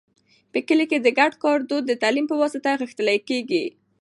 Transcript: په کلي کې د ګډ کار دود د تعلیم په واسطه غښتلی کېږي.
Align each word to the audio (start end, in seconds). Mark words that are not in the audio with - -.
په 0.51 0.59
کلي 0.67 0.85
کې 0.91 0.97
د 1.01 1.07
ګډ 1.19 1.33
کار 1.43 1.59
دود 1.69 1.83
د 1.87 1.93
تعلیم 2.03 2.25
په 2.31 2.35
واسطه 2.41 2.77
غښتلی 2.81 3.17
کېږي. 3.29 3.63